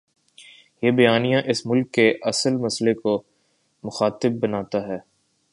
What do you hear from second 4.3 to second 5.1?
بناتا ہے۔